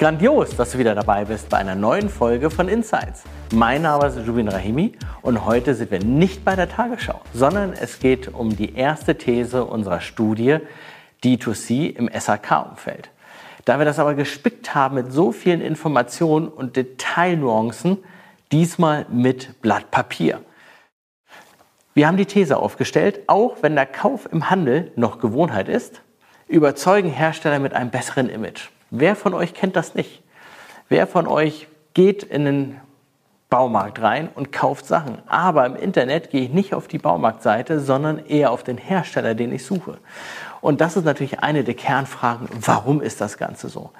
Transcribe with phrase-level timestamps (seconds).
[0.00, 3.24] Grandios, dass du wieder dabei bist bei einer neuen Folge von Insights.
[3.52, 7.98] Mein Name ist Jubin Rahimi und heute sind wir nicht bei der Tagesschau, sondern es
[7.98, 10.56] geht um die erste These unserer Studie
[11.22, 13.10] D2C im SAK-Umfeld.
[13.66, 17.98] Da wir das aber gespickt haben mit so vielen Informationen und Detailnuancen,
[18.52, 20.40] diesmal mit Blatt Papier.
[21.92, 26.00] Wir haben die These aufgestellt, auch wenn der Kauf im Handel noch Gewohnheit ist,
[26.48, 28.70] überzeugen Hersteller mit einem besseren Image.
[28.90, 30.22] Wer von euch kennt das nicht?
[30.88, 32.80] Wer von euch geht in den
[33.48, 35.18] Baumarkt rein und kauft Sachen?
[35.26, 39.52] Aber im Internet gehe ich nicht auf die Baumarktseite, sondern eher auf den Hersteller, den
[39.52, 39.98] ich suche.
[40.60, 43.90] Und das ist natürlich eine der Kernfragen, warum ist das Ganze so?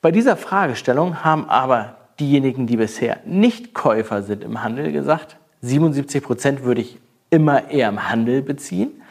[0.00, 6.22] Bei dieser Fragestellung haben aber diejenigen, die bisher nicht Käufer sind im Handel, gesagt, 77
[6.22, 6.98] Prozent würde ich
[7.30, 9.02] immer eher im Handel beziehen.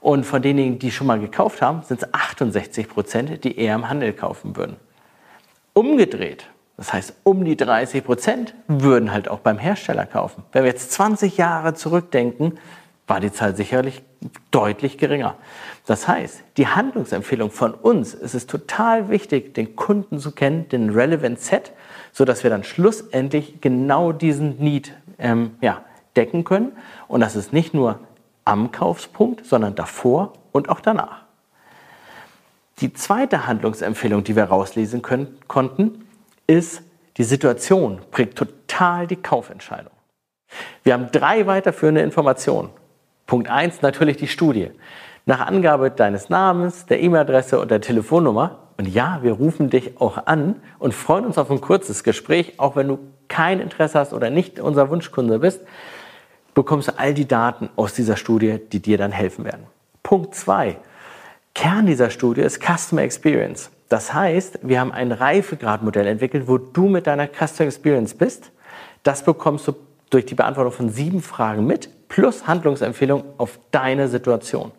[0.00, 3.88] Und von denjenigen, die schon mal gekauft haben, sind es 68 Prozent, die eher im
[3.88, 4.76] Handel kaufen würden.
[5.74, 6.46] Umgedreht,
[6.76, 10.44] das heißt, um die 30 Prozent würden halt auch beim Hersteller kaufen.
[10.52, 12.58] Wenn wir jetzt 20 Jahre zurückdenken,
[13.06, 14.02] war die Zahl sicherlich
[14.50, 15.34] deutlich geringer.
[15.84, 20.90] Das heißt, die Handlungsempfehlung von uns ist es total wichtig, den Kunden zu kennen, den
[20.90, 21.72] Relevant Set,
[22.12, 25.84] so dass wir dann schlussendlich genau diesen Need ähm, ja,
[26.16, 26.72] decken können.
[27.08, 27.98] Und das ist nicht nur
[28.50, 31.22] am Kaufspunkt, sondern davor und auch danach.
[32.80, 36.04] Die zweite Handlungsempfehlung, die wir rauslesen können, konnten,
[36.48, 36.82] ist,
[37.16, 39.92] die Situation prägt total die Kaufentscheidung.
[40.82, 42.70] Wir haben drei weiterführende Informationen.
[43.26, 44.72] Punkt 1 natürlich die Studie.
[45.26, 48.58] Nach Angabe deines Namens, der E-Mail-Adresse und der Telefonnummer.
[48.78, 52.74] Und ja, wir rufen dich auch an und freuen uns auf ein kurzes Gespräch, auch
[52.74, 55.60] wenn du kein Interesse hast oder nicht unser Wunschkunde bist
[56.60, 59.64] bekommst du all die Daten aus dieser Studie, die dir dann helfen werden.
[60.02, 60.76] Punkt 2.
[61.54, 63.70] Kern dieser Studie ist Customer Experience.
[63.88, 68.52] Das heißt, wir haben ein Reifegradmodell entwickelt, wo du mit deiner Customer Experience bist.
[69.04, 69.72] Das bekommst du
[70.10, 74.70] durch die Beantwortung von sieben Fragen mit, plus Handlungsempfehlung auf deine Situation.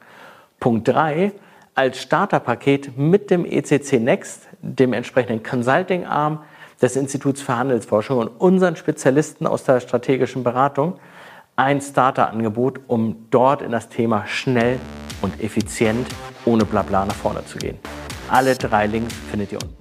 [0.59, 1.31] Punkt 3.
[1.73, 6.43] Als Starterpaket mit dem ECC Next, dem entsprechenden Consulting-Arm
[6.79, 10.99] des Instituts für Handelsforschung und unseren Spezialisten aus der strategischen Beratung,
[11.55, 14.79] ein Starter-Angebot, um dort in das Thema schnell
[15.21, 16.07] und effizient
[16.45, 17.77] ohne Blabla nach vorne zu gehen.
[18.29, 19.80] Alle drei Links findet ihr unten.